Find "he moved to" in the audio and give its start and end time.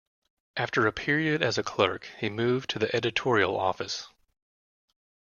2.17-2.79